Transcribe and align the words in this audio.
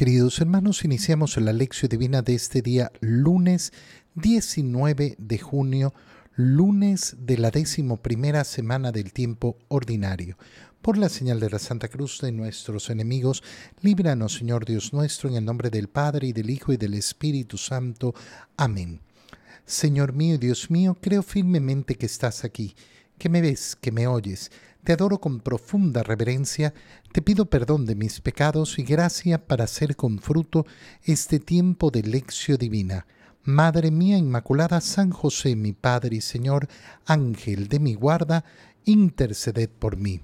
Queridos 0.00 0.40
hermanos, 0.40 0.82
iniciamos 0.82 1.36
la 1.36 1.52
lección 1.52 1.90
divina 1.90 2.22
de 2.22 2.34
este 2.34 2.62
día, 2.62 2.90
lunes 3.00 3.70
19 4.14 5.16
de 5.18 5.38
junio, 5.38 5.92
lunes 6.34 7.16
de 7.18 7.36
la 7.36 7.50
décimo 7.50 7.98
primera 7.98 8.44
semana 8.44 8.92
del 8.92 9.12
tiempo 9.12 9.58
ordinario. 9.68 10.38
Por 10.80 10.96
la 10.96 11.10
señal 11.10 11.38
de 11.38 11.50
la 11.50 11.58
Santa 11.58 11.88
Cruz 11.88 12.18
de 12.22 12.32
nuestros 12.32 12.88
enemigos, 12.88 13.42
líbranos, 13.82 14.36
Señor 14.36 14.64
Dios 14.64 14.94
nuestro, 14.94 15.28
en 15.28 15.36
el 15.36 15.44
nombre 15.44 15.68
del 15.68 15.88
Padre, 15.88 16.28
y 16.28 16.32
del 16.32 16.48
Hijo, 16.48 16.72
y 16.72 16.78
del 16.78 16.94
Espíritu 16.94 17.58
Santo. 17.58 18.14
Amén. 18.56 19.02
Señor 19.66 20.14
mío 20.14 20.38
Dios 20.38 20.70
mío, 20.70 20.96
creo 20.98 21.22
firmemente 21.22 21.96
que 21.96 22.06
estás 22.06 22.44
aquí, 22.44 22.74
que 23.20 23.28
me 23.28 23.40
ves, 23.40 23.76
que 23.80 23.92
me 23.92 24.08
oyes 24.08 24.50
te 24.84 24.92
adoro 24.92 25.20
con 25.20 25.40
profunda 25.40 26.02
reverencia, 26.02 26.72
te 27.12 27.22
pido 27.22 27.46
perdón 27.46 27.86
de 27.86 27.94
mis 27.94 28.20
pecados 28.20 28.78
y 28.78 28.82
gracia 28.82 29.46
para 29.46 29.64
hacer 29.64 29.96
con 29.96 30.18
fruto 30.18 30.66
este 31.04 31.38
tiempo 31.38 31.90
de 31.90 32.02
lección 32.02 32.56
divina. 32.56 33.06
Madre 33.42 33.90
mía 33.90 34.16
Inmaculada, 34.16 34.80
San 34.80 35.10
José, 35.10 35.56
mi 35.56 35.72
Padre 35.72 36.16
y 36.16 36.20
Señor, 36.20 36.68
Ángel 37.06 37.68
de 37.68 37.78
mi 37.78 37.94
guarda, 37.94 38.44
interceded 38.84 39.68
por 39.68 39.96
mí. 39.96 40.20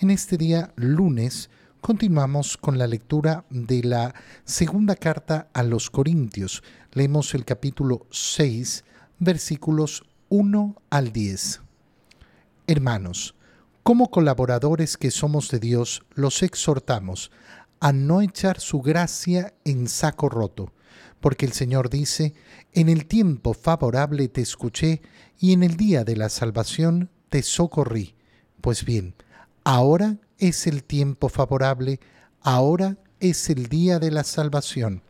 En 0.00 0.10
este 0.10 0.36
día, 0.36 0.72
lunes, 0.76 1.50
continuamos 1.80 2.56
con 2.56 2.78
la 2.78 2.86
lectura 2.86 3.44
de 3.50 3.82
la 3.84 4.14
segunda 4.44 4.96
carta 4.96 5.48
a 5.52 5.62
los 5.62 5.90
Corintios. 5.90 6.62
Leemos 6.92 7.34
el 7.34 7.44
capítulo 7.44 8.06
6, 8.10 8.84
versículos 9.18 10.04
1 10.28 10.76
al 10.90 11.12
10. 11.12 11.63
Hermanos, 12.66 13.34
como 13.82 14.10
colaboradores 14.10 14.96
que 14.96 15.10
somos 15.10 15.50
de 15.50 15.58
Dios, 15.58 16.02
los 16.14 16.42
exhortamos 16.42 17.30
a 17.78 17.92
no 17.92 18.22
echar 18.22 18.58
su 18.58 18.80
gracia 18.80 19.52
en 19.66 19.86
saco 19.86 20.30
roto, 20.30 20.72
porque 21.20 21.44
el 21.44 21.52
Señor 21.52 21.90
dice, 21.90 22.32
en 22.72 22.88
el 22.88 23.04
tiempo 23.04 23.52
favorable 23.52 24.28
te 24.28 24.40
escuché 24.40 25.02
y 25.38 25.52
en 25.52 25.62
el 25.62 25.76
día 25.76 26.04
de 26.04 26.16
la 26.16 26.30
salvación 26.30 27.10
te 27.28 27.42
socorrí. 27.42 28.14
Pues 28.62 28.86
bien, 28.86 29.14
ahora 29.62 30.16
es 30.38 30.66
el 30.66 30.84
tiempo 30.84 31.28
favorable, 31.28 32.00
ahora 32.40 32.96
es 33.20 33.50
el 33.50 33.66
día 33.66 33.98
de 33.98 34.10
la 34.10 34.24
salvación. 34.24 35.02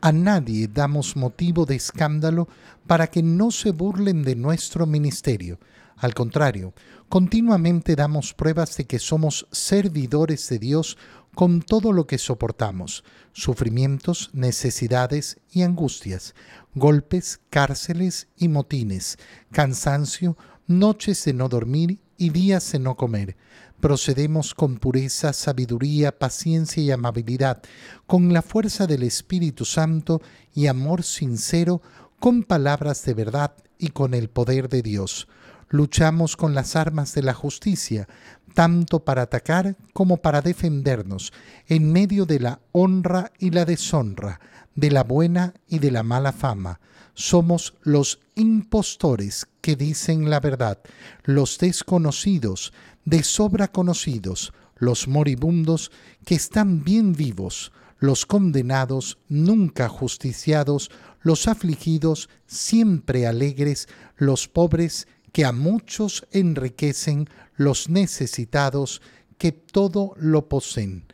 A 0.00 0.10
nadie 0.10 0.66
damos 0.66 1.14
motivo 1.14 1.64
de 1.64 1.76
escándalo 1.76 2.48
para 2.88 3.06
que 3.06 3.22
no 3.22 3.52
se 3.52 3.70
burlen 3.70 4.24
de 4.24 4.34
nuestro 4.34 4.84
ministerio. 4.84 5.60
Al 5.96 6.14
contrario, 6.14 6.74
continuamente 7.08 7.94
damos 7.94 8.34
pruebas 8.34 8.76
de 8.76 8.86
que 8.86 8.98
somos 8.98 9.46
servidores 9.52 10.48
de 10.48 10.58
Dios 10.58 10.96
con 11.34 11.62
todo 11.62 11.92
lo 11.92 12.06
que 12.06 12.18
soportamos, 12.18 13.04
sufrimientos, 13.32 14.30
necesidades 14.32 15.38
y 15.50 15.62
angustias, 15.62 16.34
golpes, 16.74 17.40
cárceles 17.50 18.28
y 18.36 18.48
motines, 18.48 19.18
cansancio, 19.50 20.36
noches 20.66 21.24
de 21.24 21.32
no 21.32 21.48
dormir 21.48 22.00
y 22.18 22.30
días 22.30 22.70
de 22.72 22.78
no 22.78 22.96
comer. 22.96 23.36
Procedemos 23.80 24.54
con 24.54 24.76
pureza, 24.78 25.32
sabiduría, 25.32 26.16
paciencia 26.18 26.82
y 26.82 26.90
amabilidad, 26.90 27.62
con 28.06 28.32
la 28.32 28.42
fuerza 28.42 28.86
del 28.86 29.02
Espíritu 29.02 29.64
Santo 29.64 30.20
y 30.54 30.66
amor 30.66 31.02
sincero, 31.02 31.82
con 32.20 32.44
palabras 32.44 33.04
de 33.04 33.14
verdad 33.14 33.54
y 33.78 33.88
con 33.88 34.14
el 34.14 34.28
poder 34.28 34.68
de 34.68 34.82
Dios 34.82 35.26
luchamos 35.72 36.36
con 36.36 36.54
las 36.54 36.76
armas 36.76 37.14
de 37.14 37.22
la 37.22 37.34
justicia, 37.34 38.06
tanto 38.54 39.04
para 39.04 39.22
atacar 39.22 39.76
como 39.94 40.18
para 40.18 40.42
defendernos, 40.42 41.32
en 41.66 41.90
medio 41.90 42.26
de 42.26 42.38
la 42.38 42.60
honra 42.70 43.32
y 43.38 43.50
la 43.50 43.64
deshonra, 43.64 44.38
de 44.74 44.90
la 44.90 45.02
buena 45.02 45.54
y 45.66 45.78
de 45.80 45.90
la 45.90 46.02
mala 46.02 46.32
fama. 46.32 46.78
Somos 47.14 47.74
los 47.82 48.20
impostores 48.34 49.46
que 49.60 49.74
dicen 49.74 50.30
la 50.30 50.40
verdad, 50.40 50.78
los 51.24 51.58
desconocidos, 51.58 52.72
de 53.04 53.22
sobra 53.22 53.68
conocidos, 53.68 54.52
los 54.76 55.08
moribundos 55.08 55.90
que 56.24 56.34
están 56.34 56.84
bien 56.84 57.14
vivos, 57.14 57.72
los 57.98 58.26
condenados, 58.26 59.18
nunca 59.28 59.88
justiciados, 59.88 60.90
los 61.22 61.48
afligidos, 61.48 62.28
siempre 62.46 63.26
alegres, 63.26 63.88
los 64.16 64.48
pobres, 64.48 65.06
que 65.32 65.44
a 65.44 65.52
muchos 65.52 66.26
enriquecen 66.30 67.28
los 67.56 67.88
necesitados 67.88 69.00
que 69.38 69.52
todo 69.52 70.14
lo 70.16 70.48
poseen. 70.48 71.04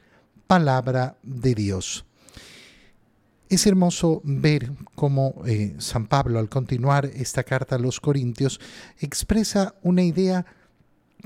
Palabra 0.46 1.18
de 1.22 1.54
Dios. 1.54 2.04
Es 3.48 3.66
hermoso 3.66 4.20
ver 4.24 4.72
cómo 4.94 5.42
eh, 5.46 5.74
San 5.78 6.06
Pablo, 6.06 6.38
al 6.38 6.50
continuar 6.50 7.06
esta 7.06 7.44
carta 7.44 7.76
a 7.76 7.78
los 7.78 8.00
Corintios, 8.00 8.60
expresa 8.98 9.76
una 9.82 10.02
idea 10.02 10.44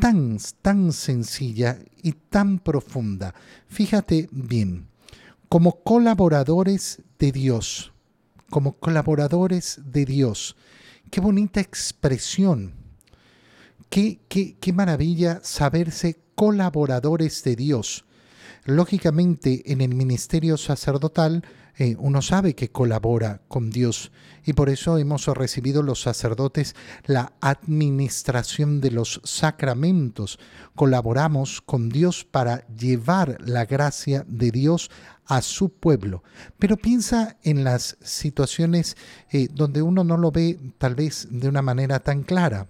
tan, 0.00 0.38
tan 0.60 0.92
sencilla 0.92 1.78
y 2.00 2.12
tan 2.12 2.60
profunda. 2.60 3.34
Fíjate 3.66 4.28
bien, 4.30 4.86
como 5.48 5.82
colaboradores 5.82 7.02
de 7.18 7.32
Dios, 7.32 7.92
como 8.50 8.74
colaboradores 8.74 9.80
de 9.84 10.04
Dios, 10.04 10.56
qué 11.10 11.20
bonita 11.20 11.60
expresión 11.60 12.81
Qué, 13.92 14.20
qué, 14.58 14.72
maravilla 14.72 15.40
saberse 15.42 16.18
colaboradores 16.34 17.44
de 17.44 17.56
Dios. 17.56 18.06
Lógicamente, 18.64 19.70
en 19.70 19.82
el 19.82 19.94
ministerio 19.94 20.56
sacerdotal, 20.56 21.44
eh, 21.76 21.96
uno 21.98 22.22
sabe 22.22 22.54
que 22.54 22.70
colabora 22.70 23.42
con 23.48 23.68
Dios 23.68 24.10
y 24.46 24.54
por 24.54 24.70
eso 24.70 24.96
hemos 24.96 25.26
recibido 25.26 25.82
los 25.82 26.00
sacerdotes 26.00 26.74
la 27.04 27.34
administración 27.42 28.80
de 28.80 28.92
los 28.92 29.20
sacramentos. 29.24 30.38
Colaboramos 30.74 31.60
con 31.60 31.90
Dios 31.90 32.24
para 32.24 32.66
llevar 32.68 33.36
la 33.42 33.66
gracia 33.66 34.24
de 34.26 34.52
Dios 34.52 34.90
a 35.26 35.42
su 35.42 35.68
pueblo. 35.68 36.22
Pero 36.58 36.78
piensa 36.78 37.36
en 37.42 37.62
las 37.62 37.98
situaciones 38.00 38.96
eh, 39.32 39.48
donde 39.52 39.82
uno 39.82 40.02
no 40.02 40.16
lo 40.16 40.30
ve 40.30 40.58
tal 40.78 40.94
vez 40.94 41.28
de 41.30 41.46
una 41.46 41.60
manera 41.60 42.00
tan 42.00 42.22
clara. 42.22 42.68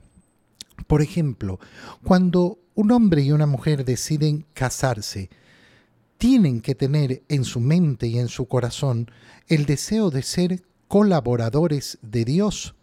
Por 0.87 1.03
ejemplo, 1.03 1.59
cuando 2.03 2.59
un 2.75 2.91
hombre 2.91 3.23
y 3.23 3.33
una 3.33 3.47
mujer 3.47 3.85
deciden 3.85 4.47
casarse, 4.55 5.31
tienen 6.19 6.61
que 6.61 6.75
tener 6.75 7.23
en 7.29 7.45
su 7.45 7.61
mente 7.61 8.07
y 8.07 8.19
en 8.19 8.29
su 8.29 8.47
corazón 8.47 9.11
el 9.49 9.67
deseo 9.67 10.11
de 10.11 10.23
ser 10.23 10.63
colaboradores 10.89 11.99
de 12.03 12.25
Dios, 12.25 12.75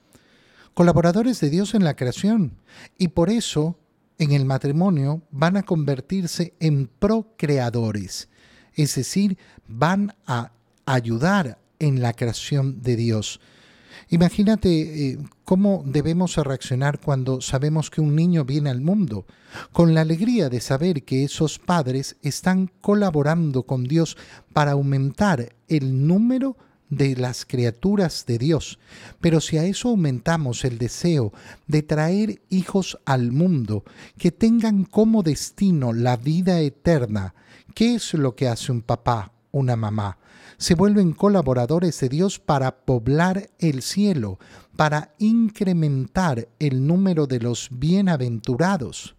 colaboradores 0.74 1.40
de 1.40 1.50
Dios 1.50 1.74
en 1.74 1.84
la 1.84 1.96
creación. 1.96 2.58
Y 2.98 3.10
por 3.10 3.30
eso 3.30 3.78
en 4.18 4.34
el 4.34 4.46
matrimonio 4.46 5.22
van 5.32 5.58
a 5.58 5.64
convertirse 5.64 6.54
en 6.60 6.88
procreadores, 6.88 8.30
es 8.74 8.96
decir, 8.96 9.38
van 9.68 10.16
a 10.26 10.52
ayudar 10.86 11.60
en 11.80 12.02
la 12.02 12.14
creación 12.14 12.82
de 12.82 12.96
Dios. 12.98 13.40
Imagínate 14.12 14.70
eh, 15.12 15.18
cómo 15.46 15.84
debemos 15.86 16.36
reaccionar 16.38 17.00
cuando 17.00 17.42
sabemos 17.42 17.92
que 17.92 18.02
un 18.02 18.16
niño 18.16 18.44
viene 18.44 18.72
al 18.72 18.82
mundo, 18.82 19.26
con 19.72 19.94
la 19.94 20.02
alegría 20.02 20.50
de 20.50 20.62
saber 20.62 21.04
que 21.04 21.24
esos 21.24 21.60
padres 21.60 22.18
están 22.24 22.72
colaborando 22.82 23.64
con 23.64 23.84
Dios 23.84 24.18
para 24.52 24.72
aumentar 24.72 25.56
el 25.68 26.08
número 26.08 26.58
de 26.90 27.16
las 27.16 27.46
criaturas 27.46 28.26
de 28.26 28.40
Dios. 28.40 28.80
Pero 29.22 29.42
si 29.42 29.58
a 29.58 29.66
eso 29.66 29.90
aumentamos 29.90 30.66
el 30.66 30.80
deseo 30.80 31.32
de 31.68 31.84
traer 31.84 32.42
hijos 32.50 32.98
al 33.06 33.32
mundo 33.32 33.84
que 34.18 34.32
tengan 34.32 34.86
como 34.86 35.22
destino 35.22 35.94
la 35.94 36.18
vida 36.18 36.60
eterna, 36.62 37.36
¿qué 37.76 37.96
es 37.96 38.14
lo 38.16 38.36
que 38.36 38.48
hace 38.48 38.72
un 38.72 38.82
papá, 38.82 39.32
una 39.52 39.76
mamá? 39.76 40.18
Se 40.60 40.76
vuelven 40.76 41.14
colaboradores 41.14 41.98
de 42.02 42.10
Dios 42.10 42.38
para 42.38 42.82
poblar 42.82 43.50
el 43.60 43.82
cielo, 43.82 44.40
para 44.76 45.14
incrementar 45.18 46.50
el 46.60 46.86
número 46.86 47.28
de 47.28 47.40
los 47.40 47.70
bienaventurados. 47.72 49.16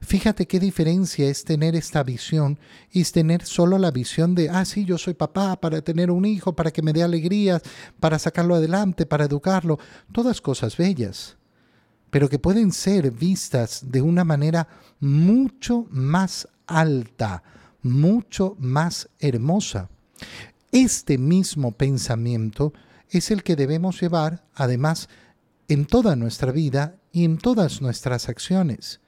Fíjate 0.00 0.46
qué 0.46 0.58
diferencia 0.58 1.28
es 1.28 1.44
tener 1.44 1.76
esta 1.76 2.02
visión 2.02 2.58
y 2.90 3.04
tener 3.04 3.44
solo 3.44 3.76
la 3.76 3.90
visión 3.90 4.34
de, 4.34 4.48
ah, 4.48 4.64
sí, 4.64 4.86
yo 4.86 4.96
soy 4.96 5.12
papá 5.12 5.60
para 5.60 5.82
tener 5.82 6.10
un 6.10 6.24
hijo, 6.24 6.54
para 6.54 6.70
que 6.70 6.80
me 6.80 6.94
dé 6.94 7.02
alegrías, 7.02 7.60
para 8.00 8.18
sacarlo 8.18 8.54
adelante, 8.54 9.04
para 9.04 9.26
educarlo, 9.26 9.78
todas 10.10 10.40
cosas 10.40 10.78
bellas, 10.78 11.36
pero 12.10 12.30
que 12.30 12.38
pueden 12.38 12.72
ser 12.72 13.10
vistas 13.10 13.84
de 13.90 14.00
una 14.00 14.24
manera 14.24 14.66
mucho 15.00 15.86
más 15.90 16.48
alta, 16.66 17.42
mucho 17.82 18.56
más 18.58 19.10
hermosa. 19.18 19.90
Este 20.72 21.18
mismo 21.18 21.72
pensamiento 21.72 22.72
es 23.10 23.30
el 23.30 23.42
que 23.42 23.56
debemos 23.56 24.00
llevar, 24.00 24.42
además, 24.54 25.10
en 25.68 25.84
toda 25.84 26.16
nuestra 26.16 26.50
vida 26.50 26.96
y 27.12 27.26
en 27.26 27.36
todas 27.36 27.82
nuestras 27.82 28.30
acciones. 28.30 29.02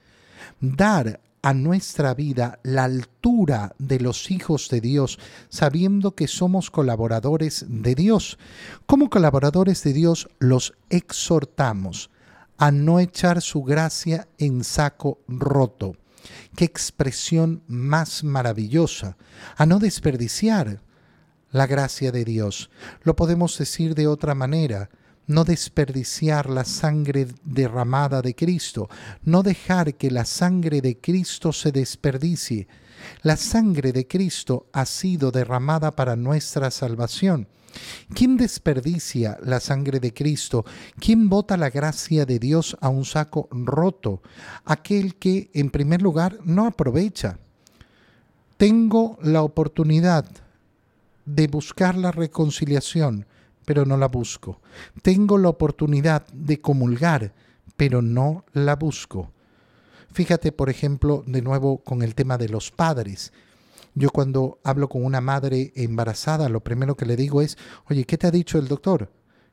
Dar 0.60 1.22
a 1.40 1.54
nuestra 1.54 2.12
vida 2.12 2.58
la 2.64 2.84
altura 2.84 3.74
de 3.78 3.98
los 3.98 4.30
hijos 4.30 4.68
de 4.68 4.82
Dios, 4.82 5.18
sabiendo 5.48 6.14
que 6.14 6.28
somos 6.28 6.70
colaboradores 6.70 7.64
de 7.66 7.94
Dios. 7.94 8.38
Como 8.84 9.08
colaboradores 9.08 9.82
de 9.84 9.94
Dios 9.94 10.28
los 10.38 10.74
exhortamos 10.90 12.10
a 12.58 12.72
no 12.72 13.00
echar 13.00 13.40
su 13.40 13.62
gracia 13.62 14.28
en 14.36 14.64
saco 14.64 15.18
roto. 15.28 15.96
Qué 16.56 16.66
expresión 16.66 17.62
más 17.66 18.22
maravillosa, 18.22 19.16
a 19.56 19.64
no 19.64 19.78
desperdiciar 19.78 20.82
la 21.54 21.68
gracia 21.68 22.10
de 22.10 22.24
Dios. 22.24 22.68
Lo 23.04 23.14
podemos 23.14 23.56
decir 23.56 23.94
de 23.94 24.08
otra 24.08 24.34
manera, 24.34 24.90
no 25.28 25.44
desperdiciar 25.44 26.50
la 26.50 26.64
sangre 26.64 27.28
derramada 27.44 28.22
de 28.22 28.34
Cristo, 28.34 28.90
no 29.22 29.44
dejar 29.44 29.94
que 29.94 30.10
la 30.10 30.24
sangre 30.24 30.80
de 30.80 30.98
Cristo 30.98 31.52
se 31.52 31.70
desperdicie. 31.70 32.66
La 33.22 33.36
sangre 33.36 33.92
de 33.92 34.04
Cristo 34.08 34.66
ha 34.72 34.84
sido 34.84 35.30
derramada 35.30 35.92
para 35.92 36.16
nuestra 36.16 36.72
salvación. 36.72 37.46
¿Quién 38.12 38.36
desperdicia 38.36 39.38
la 39.40 39.60
sangre 39.60 40.00
de 40.00 40.12
Cristo? 40.12 40.64
¿Quién 40.98 41.28
bota 41.28 41.56
la 41.56 41.70
gracia 41.70 42.26
de 42.26 42.40
Dios 42.40 42.76
a 42.80 42.88
un 42.88 43.04
saco 43.04 43.48
roto? 43.52 44.22
Aquel 44.64 45.14
que, 45.14 45.52
en 45.54 45.70
primer 45.70 46.02
lugar, 46.02 46.36
no 46.44 46.66
aprovecha. 46.66 47.38
Tengo 48.56 49.18
la 49.22 49.42
oportunidad 49.42 50.26
de 51.24 51.46
buscar 51.46 51.96
la 51.96 52.10
reconciliación, 52.12 53.26
pero 53.64 53.84
no 53.84 53.96
la 53.96 54.08
busco. 54.08 54.60
Tengo 55.02 55.38
la 55.38 55.48
oportunidad 55.48 56.26
de 56.32 56.60
comulgar, 56.60 57.32
pero 57.76 58.02
no 58.02 58.44
la 58.52 58.76
busco. 58.76 59.32
Fíjate, 60.12 60.52
por 60.52 60.70
ejemplo, 60.70 61.24
de 61.26 61.42
nuevo 61.42 61.78
con 61.78 62.02
el 62.02 62.14
tema 62.14 62.38
de 62.38 62.48
los 62.48 62.70
padres. 62.70 63.32
Yo 63.94 64.10
cuando 64.10 64.58
hablo 64.64 64.88
con 64.88 65.04
una 65.04 65.20
madre 65.20 65.72
embarazada, 65.76 66.48
lo 66.48 66.60
primero 66.60 66.96
que 66.96 67.06
le 67.06 67.16
digo 67.16 67.42
es, 67.42 67.56
oye, 67.88 68.04
¿qué 68.04 68.18
te 68.18 68.26
ha 68.26 68.30
dicho 68.30 68.58
el 68.58 68.68
doctor? 68.68 69.12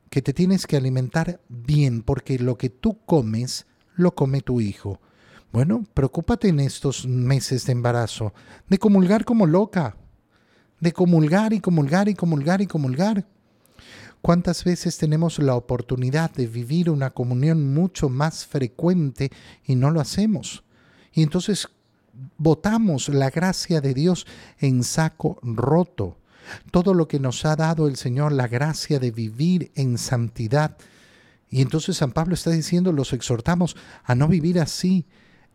Que 0.10 0.22
te 0.22 0.34
tienes 0.34 0.68
que 0.68 0.78
alimentar 0.78 1.42
bien, 1.48 2.02
porque 2.04 2.38
lo 2.38 2.58
que 2.58 2.70
tú 2.70 3.00
comes, 3.06 3.66
lo 3.96 4.14
come 4.14 4.42
tu 4.42 4.62
hijo. 4.62 5.00
Bueno, 5.52 5.86
preocúpate 5.94 6.48
en 6.48 6.60
estos 6.60 7.06
meses 7.06 7.66
de 7.66 7.74
embarazo 7.74 8.34
de 8.70 8.78
comulgar 8.78 9.26
como 9.26 9.46
loca, 9.46 9.98
de 10.82 10.92
comulgar 10.92 11.54
y 11.54 11.62
comulgar 11.62 12.10
y 12.10 12.16
comulgar 12.16 12.62
y 12.62 12.68
comulgar. 12.68 13.26
¿Cuántas 14.22 14.64
veces 14.64 14.98
tenemos 14.98 15.40
la 15.40 15.56
oportunidad 15.56 16.32
de 16.32 16.46
vivir 16.46 16.90
una 16.90 17.12
comunión 17.12 17.74
mucho 17.74 18.10
más 18.10 18.46
frecuente 18.46 19.32
y 19.66 19.76
no 19.76 19.90
lo 19.90 20.02
hacemos? 20.02 20.64
Y 21.14 21.24
entonces 21.24 21.70
votamos 22.38 23.10
la 23.10 23.30
gracia 23.30 23.82
de 23.82 23.94
Dios 23.94 24.28
en 24.60 24.84
saco 24.84 25.40
roto. 25.42 26.18
Todo 26.72 26.94
lo 26.94 27.08
que 27.08 27.20
nos 27.20 27.46
ha 27.46 27.56
dado 27.56 27.88
el 27.88 27.96
Señor, 27.96 28.32
la 28.32 28.48
gracia 28.48 29.00
de 29.00 29.12
vivir 29.12 29.72
en 29.76 29.98
santidad. 29.98 30.78
Y 31.50 31.62
entonces 31.62 31.98
San 31.98 32.12
Pablo 32.12 32.34
está 32.34 32.52
diciendo, 32.52 32.92
los 32.92 33.14
exhortamos 33.14 33.76
a 34.04 34.16
no 34.16 34.28
vivir 34.28 34.60
así. 34.60 35.06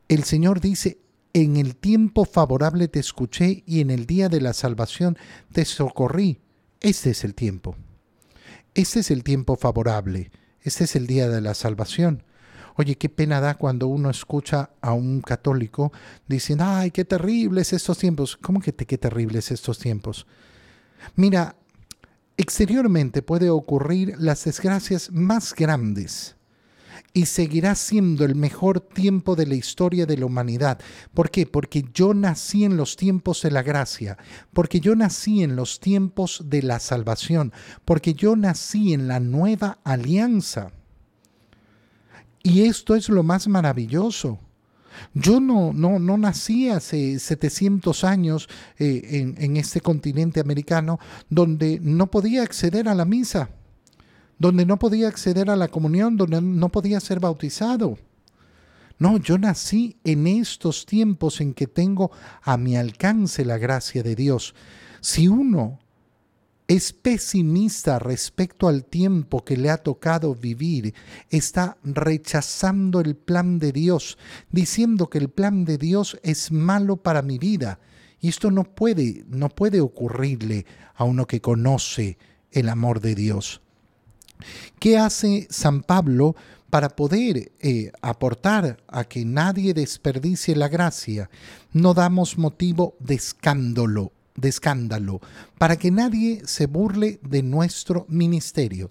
El 0.08 0.25
Señor 0.25 0.61
dice, 0.61 0.99
en 1.43 1.59
el 1.59 1.77
tiempo 1.77 2.25
favorable 2.25 2.88
te 2.88 2.99
escuché 2.99 3.62
y 3.67 3.83
en 3.83 3.91
el 3.91 4.06
día 4.06 4.31
de 4.31 4.41
la 4.41 4.55
salvación 4.55 5.19
te 5.53 5.67
socorrí. 5.67 6.41
Este 6.81 7.11
es 7.11 7.25
el 7.25 7.35
tiempo. 7.35 7.77
Este 8.73 9.00
es 9.00 9.11
el 9.11 9.23
tiempo 9.23 9.56
favorable. 9.56 10.31
Este 10.62 10.85
es 10.85 10.97
el 10.97 11.06
día 11.06 11.29
de 11.29 11.43
la 11.43 11.53
salvación. 11.53 12.23
Oye, 12.77 12.97
qué 12.97 13.11
pena 13.11 13.43
da 13.43 13.56
cuando 13.56 13.87
uno 13.87 14.09
escucha 14.09 14.71
a 14.81 14.94
un 14.94 15.21
católico 15.21 15.93
diciendo, 16.27 16.65
ay, 16.67 16.91
qué 16.91 17.05
terribles 17.05 17.75
estos 17.75 17.99
tiempos. 17.99 18.39
¿Cómo 18.39 18.61
que 18.61 18.73
qué 18.73 18.97
terribles 18.97 19.50
estos 19.50 19.79
tiempos? 19.79 20.27
Mira, 21.17 21.56
exteriormente 22.39 23.21
puede 23.21 23.50
ocurrir 23.50 24.15
las 24.19 24.43
desgracias 24.44 25.11
más 25.12 25.55
grandes 25.55 26.36
y 27.17 27.25
seguirá 27.25 27.75
siendo 27.75 28.27
el 28.27 28.35
mejor 28.35 28.79
tiempo 28.79 29.37
de 29.37 29.47
la 29.47 29.55
historia 29.55 30.05
de 30.05 30.19
la 30.19 30.27
humanidad. 30.27 30.79
¿Por 31.15 31.31
qué? 31.31 31.47
Porque 31.47 31.83
yo 31.95 32.13
nací 32.13 32.63
en 32.63 32.77
los 32.77 32.97
tiempos 32.97 33.41
de 33.41 33.51
la 33.51 33.63
gracia, 33.63 34.19
porque 34.53 34.81
yo 34.81 34.95
nací 34.95 35.43
en 35.43 35.57
los 35.57 35.81
tiempos 35.81 36.45
de 36.45 36.63
la 36.63 36.79
salvación, 36.79 37.55
porque 37.87 38.13
yo 38.13 38.37
nací 38.37 38.93
en 38.93 39.09
la 39.09 39.19
nueva 39.19 39.79
alianza. 39.83 40.73
Y 42.43 42.65
esto 42.65 42.95
es 42.95 43.09
lo 43.09 43.23
más 43.23 43.49
maravilloso. 43.49 44.39
Yo 45.15 45.41
no, 45.41 45.73
no, 45.73 45.99
no 45.99 46.19
nací 46.19 46.69
hace 46.69 47.19
700 47.19 48.05
años 48.05 48.47
eh, 48.79 49.01
en, 49.13 49.37
en 49.39 49.57
este 49.57 49.81
continente 49.81 50.39
americano 50.39 50.99
donde 51.31 51.81
no 51.81 52.11
podía 52.11 52.43
acceder 52.43 52.91
a 52.91 52.95
la 52.95 53.07
misa, 53.07 53.49
donde 54.38 54.67
no 54.67 54.79
podía 54.79 55.09
acceder 55.09 55.50
a 55.50 55.56
la 55.56 55.69
comunión, 55.69 56.17
donde 56.17 56.41
no 56.41 56.69
podía 56.71 57.00
ser 57.00 57.21
bautizado. 57.21 57.99
No, 58.99 59.19
yo 59.19 59.37
nací 59.37 59.97
en 60.05 60.27
estos 60.27 60.87
tiempos 60.87 61.41
en 61.41 61.53
que 61.53 61.67
tengo 61.67 62.11
a 62.43 62.56
mi 62.56 62.77
alcance 62.77 63.44
la 63.44 63.59
gracia 63.59 64.03
de 64.03 64.15
Dios. 64.15 64.55
Si 65.00 65.29
uno 65.29 65.79
es 66.67 66.93
pesimista 66.93 67.99
respecto 67.99 68.69
al 68.69 68.85
tiempo 68.85 69.44
que 69.44 69.56
le 69.56 69.71
ha 69.71 69.77
tocado 69.79 70.35
vivir, 70.35 70.94
está 71.31 71.77
rechazando 71.85 73.00
el 73.00 73.17
plan 73.17 73.59
de 73.59 73.73
Dios, 73.73 74.19
diciendo 74.50 75.09
que 75.09 75.19
el 75.19 75.29
plan 75.29 75.65
de 75.65 75.79
Dios 75.79 76.19
es 76.23 76.50
malo 76.50 76.97
para 76.97 77.23
mi 77.23 77.39
vida. 77.39 77.79
Y 78.19 78.29
esto 78.29 78.50
no 78.50 78.65
puede, 78.65 79.25
no 79.29 79.50
puede 79.50 79.81
ocurrirle 79.81 80.65
a 80.94 81.05
uno 81.05 81.27
que 81.27 81.43
conoce 81.43 82.19
el 82.50 82.69
amor 82.71 83.00
de 83.00 83.15
Dios. 83.15 83.61
¿Qué 84.79 84.99
hace 84.99 85.47
San 85.50 85.83
Pablo 85.83 86.37
para 86.71 86.91
poder 86.91 87.53
eh, 87.61 87.93
aportar 88.03 88.79
a 88.88 89.05
que 89.05 89.25
nadie 89.25 89.75
desperdicie 89.75 90.56
la 90.56 90.69
gracia? 90.69 91.31
No 91.73 91.94
damos 91.94 92.38
motivo 92.38 92.94
de 92.99 93.15
escándalo 93.15 94.12
de 94.37 94.49
escándalo, 94.49 95.21
para 95.59 95.77
que 95.77 95.91
nadie 95.91 96.43
se 96.44 96.67
burle 96.67 97.19
de 97.23 97.43
nuestro 97.43 98.06
ministerio. 98.09 98.91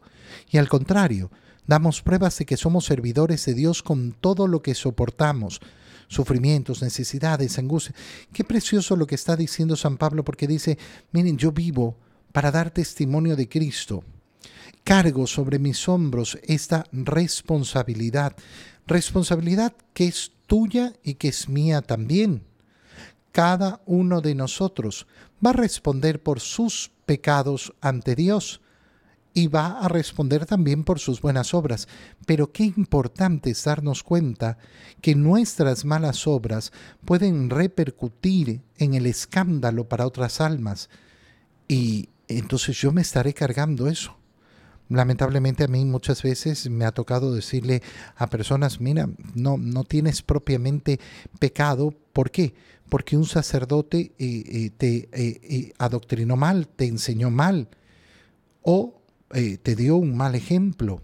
Y 0.50 0.57
al 0.57 0.68
contrario, 0.68 1.31
damos 1.68 2.01
pruebas 2.01 2.38
de 2.38 2.45
que 2.45 2.57
somos 2.57 2.86
servidores 2.86 3.45
de 3.45 3.53
Dios 3.53 3.83
con 3.83 4.12
todo 4.12 4.48
lo 4.48 4.62
que 4.62 4.75
soportamos, 4.75 5.62
sufrimientos, 6.07 6.81
necesidades, 6.81 7.57
angustia. 7.57 7.95
Qué 8.33 8.44
precioso 8.44 8.95
lo 8.95 9.07
que 9.07 9.15
está 9.15 9.36
diciendo 9.36 9.75
San 9.75 9.98
Pablo, 9.98 10.24
porque 10.24 10.48
dice, 10.48 10.77
miren, 11.12 11.38
yo 11.38 11.51
vivo 11.51 11.98
para 12.31 12.51
dar 12.51 12.71
testimonio 12.71 13.36
de 13.36 13.48
Cristo. 13.48 14.03
Cargo 14.83 15.27
sobre 15.27 15.59
mis 15.59 15.87
hombros 15.87 16.37
esta 16.43 16.85
responsabilidad, 16.91 18.35
responsabilidad 18.87 19.73
que 19.93 20.07
es 20.07 20.31
tuya 20.45 20.93
y 21.03 21.15
que 21.15 21.29
es 21.29 21.49
mía 21.49 21.81
también 21.81 22.43
cada 23.35 23.81
uno 23.85 24.21
de 24.21 24.33
nosotros 24.33 25.07
va 25.45 25.49
a 25.49 25.53
responder 25.53 26.23
por 26.23 26.39
sus 26.39 26.93
pecados 27.05 27.73
ante 27.81 28.15
Dios 28.15 28.61
y 29.33 29.47
va 29.47 29.77
a 29.81 29.89
responder 29.89 30.45
también 30.45 30.85
por 30.85 30.99
sus 30.99 31.19
buenas 31.19 31.53
obras. 31.53 31.89
Pero 32.25 32.53
qué 32.53 32.63
importante 32.63 33.49
es 33.49 33.65
darnos 33.65 34.03
cuenta 34.03 34.57
que 35.01 35.15
nuestras 35.15 35.83
malas 35.83 36.27
obras 36.27 36.71
pueden 37.03 37.49
repercutir 37.49 38.61
en 38.77 38.93
el 38.93 39.05
escándalo 39.05 39.89
para 39.89 40.07
otras 40.07 40.39
almas. 40.39 40.89
Y 41.67 42.07
entonces 42.29 42.79
yo 42.79 42.93
me 42.93 43.01
estaré 43.01 43.33
cargando 43.33 43.89
eso. 43.89 44.15
Lamentablemente 44.89 45.63
a 45.63 45.68
mí 45.68 45.84
muchas 45.84 46.22
veces 46.22 46.70
me 46.70 46.86
ha 46.86 46.92
tocado 46.92 47.34
decirle 47.34 47.82
a 48.15 48.27
personas, 48.27 48.80
mira, 48.80 49.10
no, 49.34 49.58
no 49.58 49.84
tienes 49.84 50.22
propiamente 50.22 51.00
pecado. 51.39 51.94
¿Por 52.13 52.30
qué? 52.30 52.54
Porque 52.88 53.18
un 53.18 53.25
sacerdote 53.25 54.13
eh, 54.20 54.44
eh, 54.46 54.70
te 54.77 55.10
eh, 55.12 55.74
adoctrinó 55.80 56.36
mal, 56.36 56.68
te 56.68 56.86
enseñó 56.86 57.32
mal 57.32 57.68
o 58.62 59.01
te 59.30 59.75
dio 59.75 59.98
un 59.98 60.15
mal 60.15 60.34
ejemplo. 60.34 61.01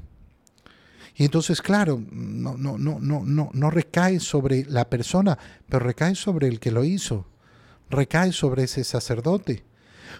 Y 1.15 1.25
entonces, 1.25 1.61
claro, 1.61 2.01
no, 2.11 2.55
no, 2.55 2.77
no, 2.77 2.99
no, 2.99 3.23
no, 3.25 3.49
no 3.51 3.69
recae 3.69 4.21
sobre 4.21 4.63
la 4.65 4.89
persona, 4.89 5.37
pero 5.67 5.79
recae 5.85 6.15
sobre 6.15 6.47
el 6.47 6.61
que 6.61 6.71
lo 6.71 6.85
hizo, 6.85 7.25
recae 7.89 8.31
sobre 8.31 8.63
ese 8.63 8.85
sacerdote. 8.85 9.65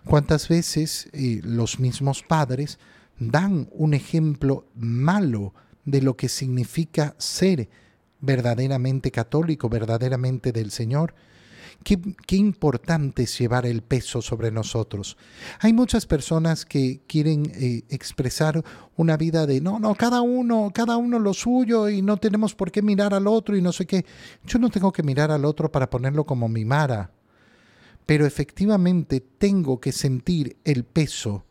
¿Cuántas 0.04 0.50
veces 0.50 1.10
los 1.14 1.80
mismos 1.80 2.22
padres 2.22 2.80
dan 3.30 3.70
un 3.72 3.94
ejemplo 3.94 4.66
malo 4.74 5.54
de 5.86 6.02
lo 6.02 6.18
que 6.18 6.28
significa 6.28 7.14
ser 7.20 7.70
verdaderamente 8.20 9.12
católico, 9.12 9.70
verdaderamente 9.70 10.52
del 10.52 10.72
Señor. 10.72 11.14
Qué, 11.84 12.00
importante 12.36 13.24
es 13.24 13.38
llevar 13.38 13.66
el 13.68 13.84
peso 13.84 14.22
sobre 14.22 14.52
nosotros. 14.52 15.18
Hay 15.60 15.74
muchas 15.74 16.08
personas 16.08 16.66
que 16.66 17.02
quieren 17.08 17.52
eh, 17.56 17.84
expresar 17.90 18.64
una 18.96 19.18
vida 19.18 19.46
de 19.46 19.62
no, 19.62 19.80
no, 19.80 19.94
cada 19.96 20.22
uno, 20.22 20.72
cada 20.74 20.98
uno 20.98 21.20
lo 21.20 21.34
suyo 21.34 21.90
y 21.90 22.02
no 22.02 22.18
tenemos 22.18 22.56
por 22.56 22.72
qué 22.72 22.82
mirar 22.82 23.14
al 23.14 23.28
otro 23.28 23.56
y 23.56 23.62
no 23.62 23.72
sé 23.72 23.86
qué. 23.86 24.06
Yo 24.46 24.58
no 24.58 24.70
tengo 24.70 24.92
que 24.92 25.04
mirar 25.04 25.32
al 25.32 25.46
otro 25.46 25.72
para 25.72 25.90
ponerlo 25.90 26.24
como 26.24 26.50
mi 26.50 26.66
mara, 26.66 27.12
pero 28.06 28.26
efectivamente 28.26 29.20
tengo 29.20 29.80
que 29.80 29.92
sentir 29.92 30.58
el 30.64 30.84
peso 30.86 31.46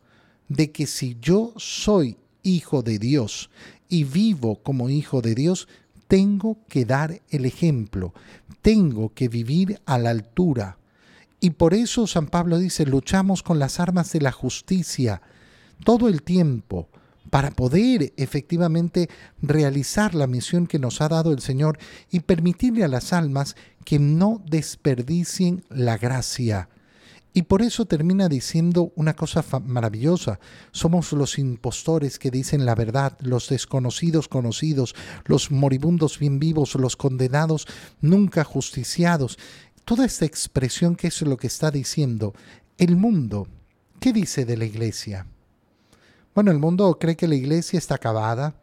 de 0.51 0.71
que 0.71 0.85
si 0.85 1.17
yo 1.21 1.53
soy 1.55 2.17
hijo 2.43 2.81
de 2.83 2.99
Dios 2.99 3.49
y 3.87 4.03
vivo 4.03 4.61
como 4.61 4.89
hijo 4.89 5.21
de 5.21 5.33
Dios, 5.33 5.69
tengo 6.09 6.57
que 6.67 6.83
dar 6.83 7.21
el 7.29 7.45
ejemplo, 7.45 8.13
tengo 8.61 9.13
que 9.13 9.29
vivir 9.29 9.81
a 9.85 9.97
la 9.97 10.09
altura. 10.09 10.77
Y 11.39 11.51
por 11.51 11.73
eso 11.73 12.05
San 12.05 12.27
Pablo 12.27 12.59
dice, 12.59 12.85
luchamos 12.85 13.43
con 13.43 13.59
las 13.59 13.79
armas 13.79 14.11
de 14.11 14.19
la 14.19 14.33
justicia 14.33 15.21
todo 15.85 16.09
el 16.09 16.21
tiempo 16.21 16.89
para 17.29 17.51
poder 17.51 18.11
efectivamente 18.17 19.09
realizar 19.41 20.13
la 20.13 20.27
misión 20.27 20.67
que 20.67 20.79
nos 20.79 20.99
ha 20.99 21.07
dado 21.07 21.31
el 21.31 21.39
Señor 21.39 21.79
y 22.11 22.19
permitirle 22.19 22.83
a 22.83 22.89
las 22.89 23.13
almas 23.13 23.55
que 23.85 23.99
no 23.99 24.43
desperdicien 24.45 25.63
la 25.69 25.97
gracia. 25.97 26.67
Y 27.33 27.43
por 27.43 27.61
eso 27.61 27.85
termina 27.85 28.27
diciendo 28.27 28.91
una 28.95 29.15
cosa 29.15 29.43
maravillosa. 29.63 30.39
Somos 30.71 31.13
los 31.13 31.39
impostores 31.39 32.19
que 32.19 32.29
dicen 32.29 32.65
la 32.65 32.75
verdad, 32.75 33.17
los 33.21 33.47
desconocidos 33.47 34.27
conocidos, 34.27 34.95
los 35.25 35.49
moribundos 35.49 36.19
bien 36.19 36.39
vivos, 36.39 36.75
los 36.75 36.97
condenados 36.97 37.67
nunca 38.01 38.43
justiciados. 38.43 39.37
Toda 39.85 40.05
esta 40.05 40.25
expresión 40.25 40.95
que 40.95 41.07
es 41.07 41.21
lo 41.21 41.37
que 41.37 41.47
está 41.47 41.71
diciendo 41.71 42.33
el 42.77 42.97
mundo. 42.97 43.47
¿Qué 44.01 44.11
dice 44.11 44.43
de 44.45 44.57
la 44.57 44.65
iglesia? 44.65 45.25
Bueno, 46.35 46.51
el 46.51 46.59
mundo 46.59 46.97
cree 46.99 47.15
que 47.15 47.27
la 47.27 47.35
iglesia 47.35 47.77
está 47.77 47.95
acabada. 47.95 48.55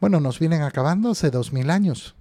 Bueno, 0.00 0.20
nos 0.20 0.38
vienen 0.38 0.62
acabando 0.62 1.10
hace 1.10 1.30
dos 1.30 1.52
mil 1.52 1.70
años 1.70 2.14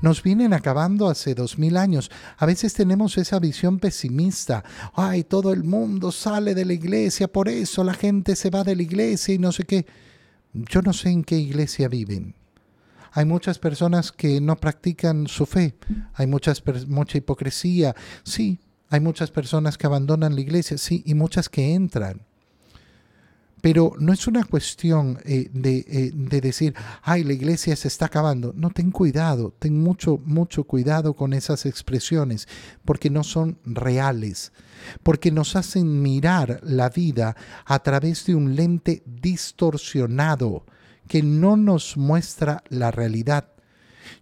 nos 0.00 0.22
vienen 0.22 0.52
acabando 0.52 1.08
hace 1.08 1.34
dos 1.34 1.58
mil 1.58 1.76
años. 1.76 2.10
A 2.36 2.46
veces 2.46 2.74
tenemos 2.74 3.18
esa 3.18 3.38
visión 3.38 3.78
pesimista. 3.78 4.64
Ay, 4.94 5.24
todo 5.24 5.52
el 5.52 5.64
mundo 5.64 6.12
sale 6.12 6.54
de 6.54 6.64
la 6.64 6.72
iglesia, 6.72 7.28
por 7.28 7.48
eso 7.48 7.84
la 7.84 7.94
gente 7.94 8.36
se 8.36 8.50
va 8.50 8.64
de 8.64 8.76
la 8.76 8.82
iglesia 8.82 9.34
y 9.34 9.38
no 9.38 9.52
sé 9.52 9.64
qué. 9.64 9.86
Yo 10.52 10.82
no 10.82 10.92
sé 10.92 11.10
en 11.10 11.24
qué 11.24 11.36
iglesia 11.36 11.88
viven. 11.88 12.34
Hay 13.12 13.26
muchas 13.26 13.58
personas 13.58 14.10
que 14.10 14.40
no 14.40 14.56
practican 14.56 15.26
su 15.26 15.44
fe. 15.44 15.74
Hay 16.14 16.26
muchas, 16.26 16.62
mucha 16.88 17.18
hipocresía. 17.18 17.94
Sí, 18.24 18.58
hay 18.88 19.00
muchas 19.00 19.30
personas 19.30 19.76
que 19.76 19.86
abandonan 19.86 20.34
la 20.34 20.40
iglesia. 20.40 20.78
Sí, 20.78 21.02
y 21.04 21.14
muchas 21.14 21.48
que 21.48 21.74
entran. 21.74 22.22
Pero 23.62 23.94
no 24.00 24.12
es 24.12 24.26
una 24.26 24.44
cuestión 24.44 25.20
eh, 25.24 25.48
eh, 25.54 26.10
de, 26.12 26.40
decir, 26.40 26.74
ay, 27.00 27.22
la 27.22 27.32
iglesia 27.32 27.76
se 27.76 27.86
está 27.86 28.06
acabando. 28.06 28.52
No, 28.56 28.70
ten 28.70 28.90
cuidado, 28.90 29.54
ten 29.56 29.80
mucho, 29.80 30.20
mucho 30.24 30.64
cuidado 30.64 31.14
con 31.14 31.32
esas 31.32 31.64
expresiones, 31.64 32.48
porque 32.84 33.08
no 33.08 33.22
son 33.22 33.58
reales, 33.64 34.52
porque 35.04 35.30
nos 35.30 35.54
hacen 35.54 36.02
mirar 36.02 36.60
la 36.64 36.90
vida 36.90 37.36
a 37.64 37.78
través 37.78 38.26
de 38.26 38.34
un 38.34 38.56
lente 38.56 39.04
distorsionado 39.06 40.66
que 41.06 41.22
no 41.22 41.56
nos 41.56 41.96
muestra 41.96 42.64
la 42.68 42.90
realidad. 42.90 43.52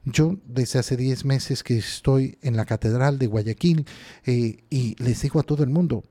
Yo 0.05 0.37
desde 0.45 0.81
hace 0.81 0.99
10 0.99 1.25
meses 1.25 1.63
que 1.63 1.79
estoy 1.79 2.37
en 2.43 2.57
la 2.57 2.67
Catedral 2.67 3.19
de 3.19 3.27
Guayaquil 3.27 3.87
eh, 4.27 4.65
y 4.69 5.03
les 5.03 5.23
digo 5.23 5.41
a 5.41 5.45
todo 5.45 5.63
el 5.63 5.71
mundo, 5.71 6.05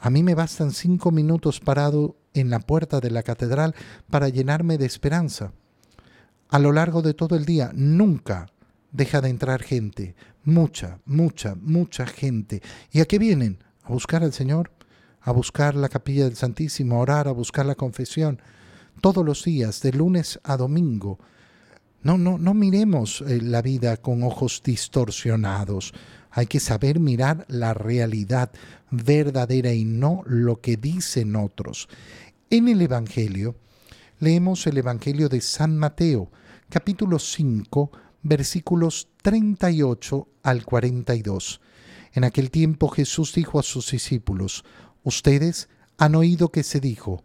a 0.00 0.08
mí 0.08 0.22
me 0.22 0.34
bastan 0.34 0.72
cinco 0.72 1.10
minutos 1.10 1.60
parado 1.60 2.16
en 2.32 2.48
la 2.48 2.60
puerta 2.60 3.00
de 3.00 3.10
la 3.10 3.22
catedral 3.22 3.74
para 4.08 4.30
llenarme 4.30 4.78
de 4.78 4.86
esperanza. 4.86 5.52
A 6.48 6.58
lo 6.58 6.72
largo 6.72 7.02
de 7.02 7.12
todo 7.12 7.36
el 7.36 7.44
día 7.44 7.70
nunca 7.74 8.46
deja 8.92 9.20
de 9.20 9.28
entrar 9.28 9.62
gente, 9.62 10.14
mucha, 10.42 10.98
mucha, 11.04 11.54
mucha 11.54 12.06
gente. 12.06 12.62
¿Y 12.90 13.00
a 13.00 13.04
qué 13.04 13.18
vienen? 13.18 13.62
A 13.82 13.92
buscar 13.92 14.22
al 14.22 14.32
Señor, 14.32 14.72
a 15.20 15.32
buscar 15.32 15.74
la 15.74 15.90
capilla 15.90 16.24
del 16.24 16.36
Santísimo, 16.36 16.96
a 16.96 17.00
orar, 17.00 17.28
a 17.28 17.32
buscar 17.32 17.66
la 17.66 17.74
confesión, 17.74 18.40
todos 19.02 19.24
los 19.24 19.44
días, 19.44 19.82
de 19.82 19.92
lunes 19.92 20.40
a 20.44 20.56
domingo. 20.56 21.18
No, 22.02 22.16
no, 22.16 22.38
no 22.38 22.54
miremos 22.54 23.22
eh, 23.26 23.40
la 23.42 23.60
vida 23.60 23.98
con 23.98 24.22
ojos 24.22 24.62
distorsionados. 24.64 25.92
Hay 26.30 26.46
que 26.46 26.60
saber 26.60 27.00
mirar 27.00 27.44
la 27.48 27.74
realidad 27.74 28.50
verdadera 28.90 29.72
y 29.72 29.84
no 29.84 30.22
lo 30.26 30.60
que 30.60 30.76
dicen 30.76 31.36
otros. 31.36 31.88
En 32.50 32.68
el 32.68 32.82
Evangelio, 32.82 33.56
leemos 34.18 34.66
el 34.66 34.78
Evangelio 34.78 35.28
de 35.28 35.40
San 35.40 35.76
Mateo, 35.76 36.30
capítulo 36.68 37.18
5, 37.18 37.90
versículos 38.22 39.08
38 39.22 40.28
al 40.42 40.64
42. 40.64 41.60
En 42.12 42.24
aquel 42.24 42.50
tiempo 42.50 42.88
Jesús 42.88 43.34
dijo 43.34 43.58
a 43.58 43.62
sus 43.62 43.90
discípulos, 43.90 44.64
Ustedes 45.02 45.68
han 45.96 46.14
oído 46.14 46.50
que 46.50 46.62
se 46.62 46.80
dijo, 46.80 47.22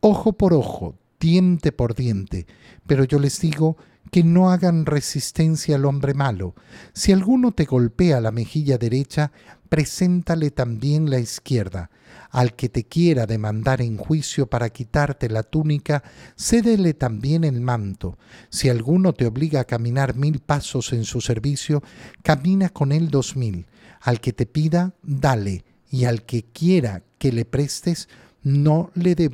ojo 0.00 0.32
por 0.32 0.54
ojo, 0.54 0.94
diente 1.20 1.72
por 1.72 1.94
diente, 1.94 2.46
pero 2.86 3.04
yo 3.04 3.18
les 3.18 3.40
digo 3.40 3.76
que 4.10 4.24
no 4.24 4.50
hagan 4.50 4.86
resistencia 4.86 5.76
al 5.76 5.84
hombre 5.84 6.14
malo. 6.14 6.54
Si 6.92 7.12
alguno 7.12 7.52
te 7.52 7.64
golpea 7.64 8.20
la 8.20 8.30
mejilla 8.30 8.78
derecha, 8.78 9.32
preséntale 9.68 10.50
también 10.50 11.10
la 11.10 11.18
izquierda. 11.18 11.90
Al 12.30 12.54
que 12.56 12.68
te 12.68 12.84
quiera 12.84 13.26
demandar 13.26 13.80
en 13.80 13.96
juicio 13.96 14.46
para 14.46 14.70
quitarte 14.70 15.28
la 15.28 15.42
túnica, 15.42 16.02
cédele 16.36 16.94
también 16.94 17.44
el 17.44 17.60
manto. 17.60 18.18
Si 18.50 18.68
alguno 18.68 19.12
te 19.12 19.26
obliga 19.26 19.60
a 19.60 19.66
caminar 19.66 20.14
mil 20.14 20.40
pasos 20.40 20.92
en 20.92 21.04
su 21.04 21.20
servicio, 21.20 21.82
camina 22.22 22.70
con 22.70 22.92
él 22.92 23.10
dos 23.10 23.36
mil. 23.36 23.66
Al 24.00 24.20
que 24.20 24.32
te 24.32 24.46
pida, 24.46 24.94
dale, 25.02 25.64
y 25.90 26.04
al 26.04 26.24
que 26.24 26.44
quiera 26.44 27.02
que 27.18 27.32
le 27.32 27.44
prestes, 27.44 28.08
no 28.42 28.90
le, 28.94 29.30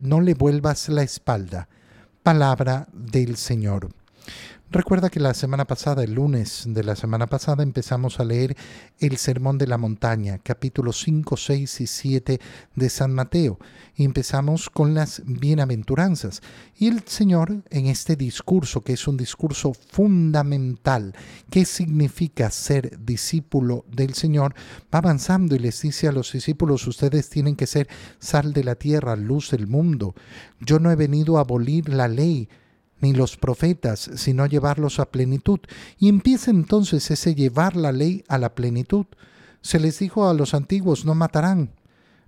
no 0.00 0.20
le 0.20 0.34
vuelvas 0.34 0.88
la 0.88 1.02
espalda. 1.02 1.68
Palabra 2.22 2.88
del 2.92 3.36
Señor. 3.36 3.90
Recuerda 4.74 5.08
que 5.08 5.20
la 5.20 5.34
semana 5.34 5.66
pasada, 5.66 6.02
el 6.02 6.14
lunes 6.14 6.64
de 6.66 6.82
la 6.82 6.96
semana 6.96 7.28
pasada, 7.28 7.62
empezamos 7.62 8.18
a 8.18 8.24
leer 8.24 8.56
el 8.98 9.18
Sermón 9.18 9.56
de 9.56 9.68
la 9.68 9.78
Montaña, 9.78 10.38
capítulos 10.38 11.00
5, 11.04 11.36
6 11.36 11.80
y 11.80 11.86
7 11.86 12.40
de 12.74 12.90
San 12.90 13.14
Mateo, 13.14 13.60
y 13.94 14.04
empezamos 14.04 14.70
con 14.70 14.92
las 14.92 15.22
bienaventuranzas. 15.26 16.42
Y 16.76 16.88
el 16.88 17.04
Señor, 17.06 17.62
en 17.70 17.86
este 17.86 18.16
discurso, 18.16 18.80
que 18.80 18.94
es 18.94 19.06
un 19.06 19.16
discurso 19.16 19.74
fundamental, 19.74 21.14
¿qué 21.50 21.66
significa 21.66 22.50
ser 22.50 22.98
discípulo 22.98 23.84
del 23.92 24.14
Señor? 24.14 24.56
Va 24.92 24.98
avanzando 24.98 25.54
y 25.54 25.60
les 25.60 25.82
dice 25.82 26.08
a 26.08 26.12
los 26.12 26.32
discípulos, 26.32 26.84
ustedes 26.88 27.30
tienen 27.30 27.54
que 27.54 27.68
ser 27.68 27.86
sal 28.18 28.52
de 28.52 28.64
la 28.64 28.74
tierra, 28.74 29.14
luz 29.14 29.52
del 29.52 29.68
mundo. 29.68 30.16
Yo 30.58 30.80
no 30.80 30.90
he 30.90 30.96
venido 30.96 31.38
a 31.38 31.42
abolir 31.42 31.88
la 31.90 32.08
ley, 32.08 32.48
ni 33.00 33.12
los 33.12 33.36
profetas, 33.36 34.10
sino 34.16 34.46
llevarlos 34.46 34.98
a 34.98 35.10
plenitud. 35.10 35.60
Y 35.98 36.08
empieza 36.08 36.50
entonces 36.50 37.10
ese 37.10 37.34
llevar 37.34 37.76
la 37.76 37.92
ley 37.92 38.24
a 38.28 38.38
la 38.38 38.54
plenitud. 38.54 39.06
Se 39.60 39.80
les 39.80 39.98
dijo 39.98 40.28
a 40.28 40.34
los 40.34 40.54
antiguos, 40.54 41.04
no 41.04 41.14
matarán. 41.14 41.72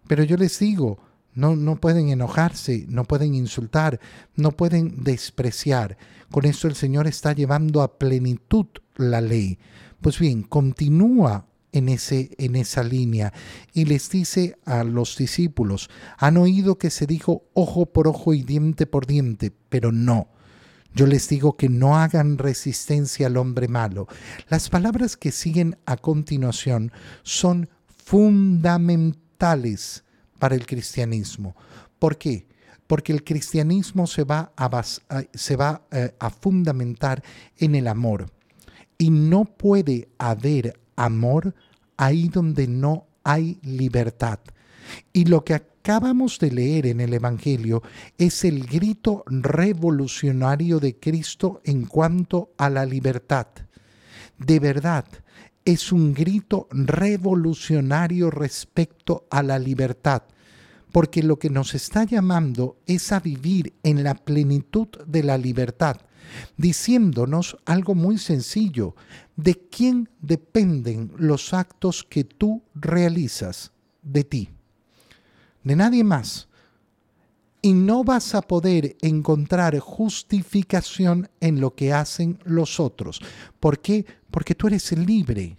Pero 0.07 0.23
yo 0.25 0.37
les 0.37 0.59
digo, 0.59 0.99
no, 1.35 1.55
no 1.55 1.77
pueden 1.77 2.09
enojarse, 2.09 2.87
no 2.89 3.05
pueden 3.05 3.35
insultar, 3.35 4.01
no 4.35 4.53
pueden 4.53 5.05
despreciar. 5.05 5.99
Con 6.31 6.45
esto 6.45 6.67
el 6.67 6.75
Señor 6.75 7.07
está 7.07 7.33
llevando 7.33 7.83
a 7.83 7.99
plenitud 7.99 8.67
la 8.97 9.21
ley. 9.21 9.59
Pues 10.01 10.19
bien, 10.19 10.43
continúa 10.43 11.47
en, 11.73 11.89
ese, 11.89 12.31
en 12.39 12.57
esa 12.57 12.83
línea 12.83 13.33
y 13.73 13.85
les 13.85 14.09
dice 14.11 14.59
a 14.65 14.83
los 14.83 15.17
discípulos, 15.17 15.91
han 16.17 16.37
oído 16.39 16.79
que 16.79 16.91
se 16.91 17.07
dijo 17.07 17.45
ojo 17.53 17.87
por 17.87 18.09
ojo 18.09 18.33
y 18.33 18.43
diente 18.43 18.87
por 18.87 19.07
diente, 19.07 19.53
pero 19.69 19.93
no, 19.93 20.29
yo 20.95 21.07
les 21.07 21.29
digo 21.29 21.57
que 21.57 21.69
no 21.69 21.97
hagan 21.97 22.39
resistencia 22.39 23.27
al 23.27 23.37
hombre 23.37 23.67
malo. 23.69 24.07
Las 24.49 24.71
palabras 24.71 25.17
que 25.17 25.33
siguen 25.33 25.77
a 25.87 25.97
continuación 25.97 26.93
son 27.23 27.69
fundamentales 28.05 30.05
para 30.39 30.55
el 30.55 30.67
cristianismo. 30.67 31.57
¿Por 31.99 32.19
qué? 32.19 32.47
Porque 32.87 33.13
el 33.13 33.25
cristianismo 33.25 34.07
se 34.07 34.23
va 34.25 34.53
a, 34.57 34.69
va 34.69 34.85
eh, 35.91 36.15
a 36.19 36.31
fundamentar 36.31 37.23
en 37.59 37.75
el 37.75 37.89
amor. 37.89 38.31
Y 38.97 39.11
no 39.11 39.45
puede 39.45 40.09
haber 40.19 40.79
amor 40.95 41.55
ahí 41.97 42.29
donde 42.29 42.69
no 42.69 43.09
hay 43.25 43.59
libertad. 43.63 44.39
Y 45.13 45.25
lo 45.25 45.45
que 45.45 45.55
acabamos 45.87 46.41
de 46.41 46.51
leer 46.51 46.87
en 46.89 47.01
el 47.01 47.15
Evangelio 47.15 47.81
es 48.19 48.45
el 48.45 48.67
grito 48.67 49.23
revolucionario 49.29 50.81
de 50.81 50.99
Cristo 50.99 51.61
en 51.63 51.87
cuanto 51.87 52.51
a 52.59 52.69
la 52.71 52.85
libertad. 52.85 53.47
De 54.37 54.59
verdad, 54.59 55.05
es 55.65 55.93
un 55.93 56.13
grito 56.13 56.67
revolucionario 56.73 58.33
respecto 58.33 59.29
a 59.31 59.45
la 59.45 59.61
libertad, 59.61 60.25
porque 60.91 61.23
lo 61.23 61.39
que 61.39 61.51
nos 61.51 61.73
está 61.73 62.03
llamando 62.03 62.79
es 62.87 63.13
a 63.13 63.21
vivir 63.21 63.75
en 63.85 64.03
la 64.03 64.17
plenitud 64.17 64.89
de 65.07 65.23
la 65.23 65.39
libertad, 65.39 65.99
diciéndonos 66.57 67.59
algo 67.65 67.95
muy 67.95 68.19
sencillo, 68.19 68.97
de 69.37 69.55
quién 69.71 70.09
dependen 70.21 71.13
los 71.17 71.55
actos 71.55 72.03
que 72.03 72.25
tú 72.25 72.65
realizas, 72.75 73.71
de 74.03 74.25
ti, 74.25 74.56
de 75.67 75.75
nadie 75.75 76.05
más. 76.05 76.49
Y 77.61 77.73
no 77.75 78.05
vas 78.05 78.37
a 78.37 78.43
poder 78.43 78.97
encontrar 79.03 79.77
justificación 79.81 81.29
en 81.41 81.61
lo 81.61 81.75
que 81.75 81.93
hacen 81.93 82.39
los 82.45 82.79
otros. 82.79 83.21
¿Por 83.59 83.81
qué? 83.81 84.07
Porque 84.31 84.55
tú 84.55 84.69
eres 84.69 84.93
libre 84.93 85.57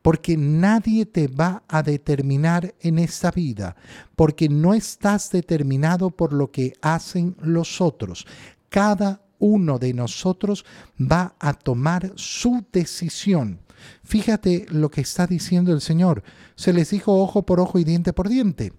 porque 0.00 0.38
nadie 0.38 1.04
te 1.04 1.28
va 1.28 1.64
a 1.68 1.82
determinar 1.82 2.74
en 2.80 2.98
esta 2.98 3.30
vida, 3.30 3.76
porque 4.16 4.48
no 4.48 4.72
estás 4.72 5.30
determinado 5.30 6.08
por 6.08 6.32
lo 6.32 6.50
que 6.50 6.72
hacen 6.80 7.36
los 7.42 7.82
otros. 7.82 8.26
Cada 8.70 9.20
uno 9.38 9.78
de 9.78 9.92
nosotros 9.92 10.64
va 10.98 11.34
a 11.38 11.52
tomar 11.52 12.12
su 12.14 12.64
decisión. 12.72 13.60
Fíjate 14.02 14.66
lo 14.70 14.90
que 14.90 15.00
está 15.00 15.26
diciendo 15.26 15.72
el 15.72 15.80
Señor. 15.80 16.22
Se 16.56 16.72
les 16.72 16.90
dijo 16.90 17.20
ojo 17.20 17.42
por 17.44 17.60
ojo 17.60 17.78
y 17.78 17.84
diente 17.84 18.12
por 18.12 18.28
diente. 18.28 18.72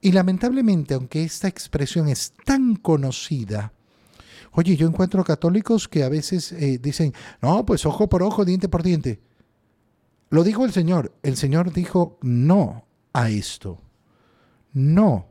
Y 0.00 0.12
lamentablemente, 0.12 0.94
aunque 0.94 1.24
esta 1.24 1.48
expresión 1.48 2.08
es 2.08 2.32
tan 2.44 2.76
conocida, 2.76 3.72
oye, 4.52 4.76
yo 4.76 4.86
encuentro 4.86 5.24
católicos 5.24 5.88
que 5.88 6.04
a 6.04 6.08
veces 6.08 6.52
eh, 6.52 6.78
dicen, 6.78 7.14
no, 7.40 7.64
pues 7.64 7.86
ojo 7.86 8.08
por 8.08 8.22
ojo, 8.22 8.44
diente 8.44 8.68
por 8.68 8.82
diente. 8.82 9.20
Lo 10.30 10.44
dijo 10.44 10.64
el 10.64 10.72
Señor. 10.72 11.14
El 11.22 11.36
Señor 11.36 11.72
dijo 11.72 12.18
no 12.22 12.84
a 13.12 13.30
esto. 13.30 13.80
No. 14.72 15.28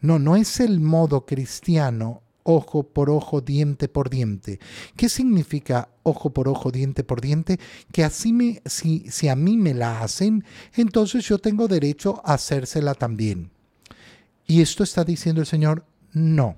No, 0.00 0.18
no 0.18 0.36
es 0.36 0.60
el 0.60 0.80
modo 0.80 1.24
cristiano 1.24 2.22
ojo 2.46 2.84
por 2.84 3.10
ojo, 3.10 3.40
diente 3.40 3.88
por 3.88 4.08
diente. 4.08 4.60
¿Qué 4.96 5.08
significa 5.08 5.88
ojo 6.06 6.30
por 6.30 6.48
ojo, 6.48 6.70
diente 6.70 7.04
por 7.04 7.20
diente? 7.20 7.58
Que 7.92 8.04
así 8.04 8.32
me, 8.32 8.62
si, 8.64 9.04
si 9.10 9.28
a 9.28 9.36
mí 9.36 9.56
me 9.56 9.74
la 9.74 10.02
hacen, 10.02 10.44
entonces 10.74 11.26
yo 11.26 11.38
tengo 11.38 11.68
derecho 11.68 12.22
a 12.24 12.34
hacérsela 12.34 12.94
también. 12.94 13.50
Y 14.46 14.62
esto 14.62 14.84
está 14.84 15.04
diciendo 15.04 15.40
el 15.40 15.46
Señor, 15.46 15.84
no. 16.12 16.56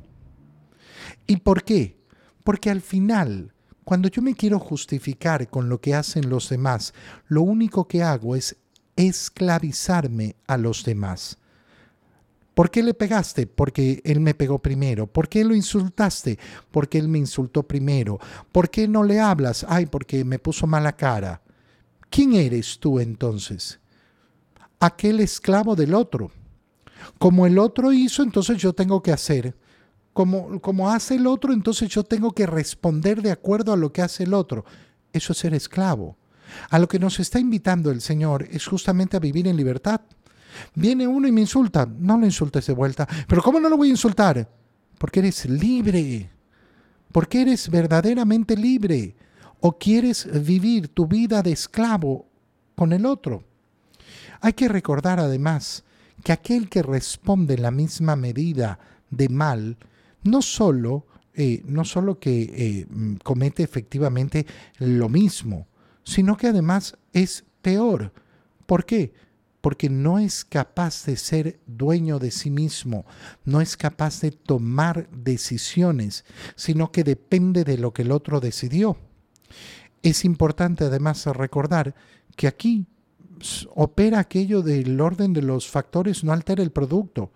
¿Y 1.26 1.38
por 1.38 1.64
qué? 1.64 1.98
Porque 2.44 2.70
al 2.70 2.82
final, 2.82 3.54
cuando 3.84 4.08
yo 4.08 4.20
me 4.22 4.34
quiero 4.34 4.58
justificar 4.58 5.48
con 5.48 5.68
lo 5.68 5.80
que 5.80 5.94
hacen 5.94 6.28
los 6.28 6.50
demás, 6.50 6.92
lo 7.26 7.42
único 7.42 7.88
que 7.88 8.02
hago 8.02 8.36
es 8.36 8.56
esclavizarme 8.96 10.36
a 10.46 10.58
los 10.58 10.84
demás. 10.84 11.38
¿Por 12.58 12.72
qué 12.72 12.82
le 12.82 12.92
pegaste? 12.92 13.46
Porque 13.46 14.02
él 14.04 14.18
me 14.18 14.34
pegó 14.34 14.58
primero. 14.58 15.06
¿Por 15.06 15.28
qué 15.28 15.44
lo 15.44 15.54
insultaste? 15.54 16.40
Porque 16.72 16.98
él 16.98 17.06
me 17.06 17.16
insultó 17.16 17.62
primero. 17.62 18.18
¿Por 18.50 18.68
qué 18.68 18.88
no 18.88 19.04
le 19.04 19.20
hablas? 19.20 19.64
Ay, 19.68 19.86
porque 19.86 20.24
me 20.24 20.40
puso 20.40 20.66
mala 20.66 20.96
cara. 20.96 21.40
¿Quién 22.10 22.32
eres 22.32 22.80
tú 22.80 22.98
entonces? 22.98 23.78
Aquel 24.80 25.20
esclavo 25.20 25.76
del 25.76 25.94
otro. 25.94 26.32
Como 27.20 27.46
el 27.46 27.60
otro 27.60 27.92
hizo, 27.92 28.24
entonces 28.24 28.58
yo 28.58 28.72
tengo 28.72 29.04
que 29.04 29.12
hacer. 29.12 29.54
Como, 30.12 30.60
como 30.60 30.90
hace 30.90 31.14
el 31.14 31.28
otro, 31.28 31.52
entonces 31.52 31.88
yo 31.90 32.02
tengo 32.02 32.32
que 32.32 32.46
responder 32.46 33.22
de 33.22 33.30
acuerdo 33.30 33.72
a 33.72 33.76
lo 33.76 33.92
que 33.92 34.02
hace 34.02 34.24
el 34.24 34.34
otro. 34.34 34.64
Eso 35.12 35.32
es 35.32 35.38
ser 35.38 35.54
esclavo. 35.54 36.16
A 36.70 36.80
lo 36.80 36.88
que 36.88 36.98
nos 36.98 37.20
está 37.20 37.38
invitando 37.38 37.92
el 37.92 38.00
Señor 38.00 38.48
es 38.50 38.66
justamente 38.66 39.16
a 39.16 39.20
vivir 39.20 39.46
en 39.46 39.56
libertad. 39.56 40.00
Viene 40.74 41.06
uno 41.06 41.28
y 41.28 41.32
me 41.32 41.40
insulta. 41.40 41.86
No 41.86 42.16
lo 42.18 42.24
insultes 42.24 42.66
de 42.66 42.72
vuelta. 42.72 43.06
Pero 43.26 43.42
¿cómo 43.42 43.60
no 43.60 43.68
lo 43.68 43.76
voy 43.76 43.88
a 43.88 43.92
insultar? 43.92 44.48
Porque 44.98 45.20
eres 45.20 45.46
libre. 45.46 46.30
Porque 47.12 47.42
eres 47.42 47.70
verdaderamente 47.70 48.56
libre. 48.56 49.16
O 49.60 49.78
quieres 49.78 50.28
vivir 50.44 50.88
tu 50.88 51.06
vida 51.06 51.42
de 51.42 51.52
esclavo 51.52 52.28
con 52.74 52.92
el 52.92 53.06
otro. 53.06 53.44
Hay 54.40 54.52
que 54.52 54.68
recordar 54.68 55.18
además 55.18 55.84
que 56.22 56.32
aquel 56.32 56.68
que 56.68 56.82
responde 56.82 57.54
en 57.54 57.62
la 57.62 57.70
misma 57.70 58.16
medida 58.16 58.78
de 59.10 59.28
mal, 59.28 59.76
no 60.22 60.42
solo, 60.42 61.06
eh, 61.34 61.62
no 61.66 61.84
solo 61.84 62.18
que 62.18 62.42
eh, 62.42 62.86
comete 63.22 63.62
efectivamente 63.62 64.46
lo 64.78 65.08
mismo, 65.08 65.66
sino 66.04 66.36
que 66.36 66.48
además 66.48 66.96
es 67.12 67.44
peor. 67.62 68.12
¿Por 68.66 68.84
qué? 68.84 69.12
Porque 69.68 69.90
no 69.90 70.18
es 70.18 70.46
capaz 70.46 71.04
de 71.04 71.18
ser 71.18 71.60
dueño 71.66 72.18
de 72.18 72.30
sí 72.30 72.48
mismo, 72.48 73.04
no 73.44 73.60
es 73.60 73.76
capaz 73.76 74.22
de 74.22 74.30
tomar 74.30 75.10
decisiones, 75.10 76.24
sino 76.56 76.90
que 76.90 77.04
depende 77.04 77.64
de 77.64 77.76
lo 77.76 77.92
que 77.92 78.00
el 78.00 78.10
otro 78.10 78.40
decidió. 78.40 78.96
Es 80.02 80.24
importante 80.24 80.84
además 80.84 81.26
recordar 81.26 81.94
que 82.34 82.46
aquí 82.46 82.86
opera 83.74 84.20
aquello 84.20 84.62
del 84.62 84.98
orden 85.02 85.34
de 85.34 85.42
los 85.42 85.68
factores, 85.68 86.24
no 86.24 86.32
altera 86.32 86.62
el 86.62 86.70
producto. 86.70 87.30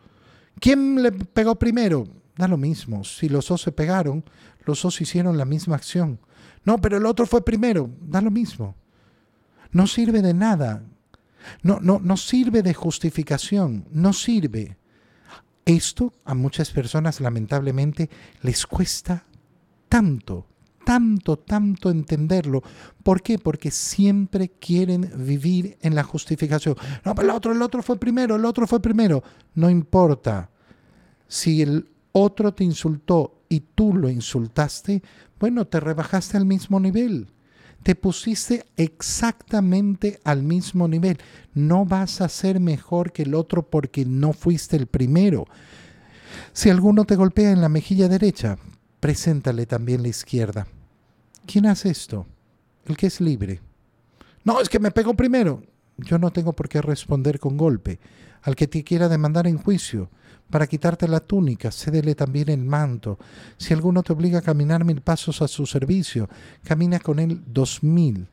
¿Quién 0.58 1.02
le 1.02 1.12
pegó 1.12 1.56
primero? 1.58 2.08
Da 2.34 2.48
lo 2.48 2.56
mismo. 2.56 3.04
Si 3.04 3.28
los 3.28 3.46
dos 3.46 3.60
se 3.60 3.72
pegaron, 3.72 4.24
los 4.64 4.80
dos 4.80 4.98
hicieron 5.02 5.36
la 5.36 5.44
misma 5.44 5.76
acción. 5.76 6.18
No, 6.64 6.78
pero 6.78 6.96
el 6.96 7.04
otro 7.04 7.26
fue 7.26 7.44
primero. 7.44 7.90
Da 8.00 8.22
lo 8.22 8.30
mismo. 8.30 8.74
No 9.70 9.86
sirve 9.86 10.22
de 10.22 10.32
nada 10.32 10.82
no, 11.62 11.78
no, 11.80 12.00
no 12.02 12.16
sirve 12.16 12.62
de 12.62 12.74
justificación, 12.74 13.86
no 13.90 14.12
sirve. 14.12 14.76
Esto 15.64 16.12
a 16.24 16.34
muchas 16.34 16.70
personas 16.70 17.20
lamentablemente 17.20 18.10
les 18.42 18.66
cuesta 18.66 19.26
tanto, 19.88 20.46
tanto, 20.84 21.38
tanto 21.38 21.90
entenderlo. 21.90 22.62
¿Por 23.02 23.22
qué? 23.22 23.38
Porque 23.38 23.70
siempre 23.70 24.50
quieren 24.50 25.10
vivir 25.24 25.78
en 25.80 25.94
la 25.94 26.02
justificación. 26.02 26.76
No, 27.04 27.14
pero 27.14 27.28
el 27.28 27.36
otro, 27.36 27.52
el 27.52 27.62
otro 27.62 27.82
fue 27.82 27.98
primero, 27.98 28.36
el 28.36 28.44
otro 28.44 28.66
fue 28.66 28.80
primero. 28.80 29.22
No 29.54 29.70
importa. 29.70 30.50
Si 31.28 31.62
el 31.62 31.88
otro 32.10 32.52
te 32.52 32.64
insultó 32.64 33.42
y 33.48 33.60
tú 33.60 33.94
lo 33.94 34.10
insultaste, 34.10 35.02
bueno, 35.38 35.66
te 35.66 35.78
rebajaste 35.78 36.36
al 36.36 36.46
mismo 36.46 36.80
nivel 36.80 37.28
te 37.82 37.94
pusiste 37.94 38.66
exactamente 38.76 40.20
al 40.24 40.42
mismo 40.42 40.88
nivel. 40.88 41.18
No 41.54 41.84
vas 41.84 42.20
a 42.20 42.28
ser 42.28 42.60
mejor 42.60 43.12
que 43.12 43.22
el 43.22 43.34
otro 43.34 43.62
porque 43.62 44.04
no 44.04 44.32
fuiste 44.32 44.76
el 44.76 44.86
primero. 44.86 45.46
Si 46.52 46.70
alguno 46.70 47.04
te 47.04 47.16
golpea 47.16 47.50
en 47.50 47.60
la 47.60 47.68
mejilla 47.68 48.08
derecha, 48.08 48.56
preséntale 49.00 49.66
también 49.66 50.02
la 50.02 50.08
izquierda. 50.08 50.66
¿Quién 51.46 51.66
hace 51.66 51.90
esto? 51.90 52.26
El 52.86 52.96
que 52.96 53.08
es 53.08 53.20
libre. 53.20 53.60
No, 54.44 54.60
es 54.60 54.68
que 54.68 54.78
me 54.78 54.90
pegó 54.90 55.14
primero. 55.14 55.62
Yo 55.98 56.18
no 56.18 56.30
tengo 56.30 56.52
por 56.52 56.68
qué 56.68 56.80
responder 56.80 57.38
con 57.38 57.56
golpe. 57.56 57.98
Al 58.42 58.56
que 58.56 58.66
te 58.66 58.82
quiera 58.82 59.08
demandar 59.08 59.46
en 59.46 59.58
juicio, 59.58 60.10
para 60.52 60.66
quitarte 60.66 61.08
la 61.08 61.20
túnica, 61.20 61.72
cédele 61.72 62.14
también 62.14 62.50
el 62.50 62.62
manto. 62.62 63.18
Si 63.56 63.72
alguno 63.72 64.02
te 64.02 64.12
obliga 64.12 64.40
a 64.40 64.42
caminar 64.42 64.84
mil 64.84 65.00
pasos 65.00 65.40
a 65.40 65.48
su 65.48 65.64
servicio, 65.64 66.28
camina 66.62 67.00
con 67.00 67.18
él 67.18 67.42
dos 67.46 67.82
mil. 67.82 68.28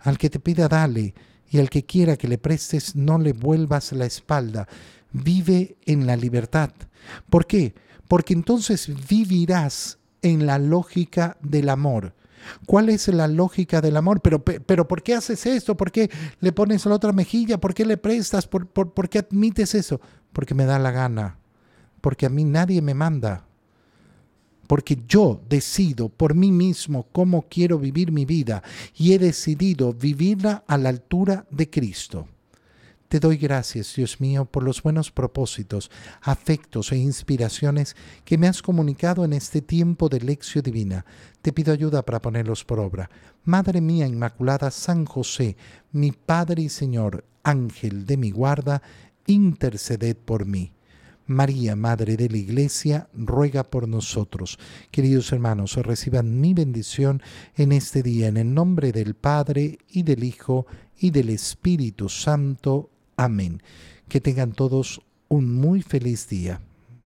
Al 0.00 0.18
que 0.18 0.28
te 0.28 0.40
pida, 0.40 0.66
dale, 0.66 1.14
y 1.48 1.60
al 1.60 1.70
que 1.70 1.86
quiera 1.86 2.16
que 2.16 2.26
le 2.26 2.38
prestes, 2.38 2.96
no 2.96 3.20
le 3.20 3.32
vuelvas 3.32 3.92
la 3.92 4.04
espalda. 4.04 4.66
Vive 5.12 5.76
en 5.86 6.08
la 6.08 6.16
libertad. 6.16 6.70
¿Por 7.30 7.46
qué? 7.46 7.76
Porque 8.08 8.34
entonces 8.34 8.90
vivirás 9.08 9.98
en 10.22 10.46
la 10.46 10.58
lógica 10.58 11.36
del 11.40 11.68
amor. 11.68 12.16
¿Cuál 12.66 12.88
es 12.88 13.06
la 13.06 13.28
lógica 13.28 13.80
del 13.80 13.96
amor? 13.96 14.22
Pero, 14.22 14.42
pero 14.42 14.88
¿por 14.88 15.04
qué 15.04 15.14
haces 15.14 15.46
esto? 15.46 15.76
¿Por 15.76 15.92
qué 15.92 16.10
le 16.40 16.50
pones 16.50 16.84
la 16.84 16.96
otra 16.96 17.12
mejilla? 17.12 17.60
¿Por 17.60 17.74
qué 17.74 17.84
le 17.84 17.96
prestas? 17.96 18.48
¿Por, 18.48 18.66
por, 18.66 18.92
por 18.92 19.08
qué 19.08 19.20
admites 19.20 19.76
eso? 19.76 20.00
Porque 20.32 20.56
me 20.56 20.64
da 20.64 20.80
la 20.80 20.90
gana 20.90 21.36
porque 22.00 22.26
a 22.26 22.30
mí 22.30 22.44
nadie 22.44 22.82
me 22.82 22.94
manda, 22.94 23.44
porque 24.66 24.98
yo 25.08 25.40
decido 25.48 26.08
por 26.08 26.34
mí 26.34 26.52
mismo 26.52 27.06
cómo 27.10 27.46
quiero 27.48 27.78
vivir 27.78 28.12
mi 28.12 28.24
vida 28.24 28.62
y 28.94 29.12
he 29.12 29.18
decidido 29.18 29.92
vivirla 29.92 30.64
a 30.66 30.78
la 30.78 30.90
altura 30.90 31.46
de 31.50 31.68
Cristo. 31.68 32.28
Te 33.10 33.18
doy 33.18 33.38
gracias, 33.38 33.96
Dios 33.96 34.20
mío, 34.20 34.44
por 34.44 34.62
los 34.62 34.84
buenos 34.84 35.10
propósitos, 35.10 35.90
afectos 36.22 36.92
e 36.92 36.96
inspiraciones 36.96 37.96
que 38.24 38.38
me 38.38 38.46
has 38.46 38.62
comunicado 38.62 39.24
en 39.24 39.32
este 39.32 39.60
tiempo 39.60 40.08
de 40.08 40.20
lección 40.20 40.62
divina. 40.62 41.04
Te 41.42 41.52
pido 41.52 41.72
ayuda 41.72 42.04
para 42.04 42.22
ponerlos 42.22 42.64
por 42.64 42.78
obra. 42.78 43.10
Madre 43.42 43.80
mía 43.80 44.06
Inmaculada, 44.06 44.70
San 44.70 45.06
José, 45.06 45.56
mi 45.90 46.12
Padre 46.12 46.62
y 46.62 46.68
Señor, 46.68 47.24
Ángel 47.42 48.06
de 48.06 48.16
mi 48.16 48.30
guarda, 48.30 48.80
interceded 49.26 50.16
por 50.16 50.46
mí. 50.46 50.72
María, 51.30 51.76
Madre 51.76 52.16
de 52.16 52.28
la 52.28 52.36
Iglesia, 52.38 53.08
ruega 53.14 53.62
por 53.62 53.86
nosotros. 53.86 54.58
Queridos 54.90 55.32
hermanos, 55.32 55.76
reciban 55.76 56.40
mi 56.40 56.54
bendición 56.54 57.22
en 57.54 57.70
este 57.70 58.02
día, 58.02 58.26
en 58.26 58.36
el 58.36 58.52
nombre 58.52 58.90
del 58.90 59.14
Padre 59.14 59.78
y 59.88 60.02
del 60.02 60.24
Hijo 60.24 60.66
y 60.98 61.12
del 61.12 61.30
Espíritu 61.30 62.08
Santo. 62.08 62.90
Amén. 63.16 63.62
Que 64.08 64.20
tengan 64.20 64.52
todos 64.52 65.02
un 65.28 65.54
muy 65.54 65.82
feliz 65.82 66.28
día. 66.28 66.60